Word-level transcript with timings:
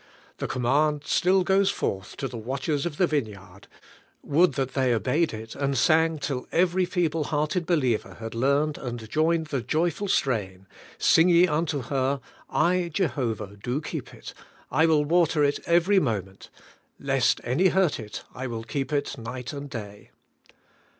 The 0.37 0.47
command 0.47 1.03
still 1.05 1.43
goes 1.43 1.69
forth 1.69 2.17
to 2.17 2.27
the 2.27 2.35
watch 2.35 2.67
ers 2.67 2.87
of 2.87 2.97
the 2.97 3.05
vineyard,— 3.05 3.67
would 4.23 4.53
that 4.53 4.73
they 4.73 4.91
obeyed 4.95 5.31
it, 5.31 5.53
and 5.53 5.77
sang 5.77 6.17
till 6.17 6.47
every 6.51 6.85
feeble 6.85 7.25
hearted 7.25 7.67
believer 7.67 8.15
had 8.15 8.33
learned 8.33 8.79
and 8.79 9.07
joined 9.07 9.45
the 9.53 9.61
joyful 9.61 10.07
strain,— 10.07 10.65
'Sing 10.97 11.29
ye 11.29 11.45
unto 11.47 11.83
her: 11.83 12.19
I, 12.49 12.89
Jehoyah, 12.91 13.57
do 13.61 13.79
keep 13.79 14.11
it; 14.11 14.33
I 14.71 14.87
will 14.87 15.05
water 15.05 15.43
it 15.43 15.59
every 15.67 15.99
moment: 15.99 16.49
lest 16.99 17.39
any 17.43 17.67
hurt 17.67 17.99
it, 17.99 18.23
I 18.33 18.47
will 18.47 18.63
keep 18.63 18.91
it 18.91 19.19
night 19.19 19.53
and 19.53 19.69
day. 19.69 20.09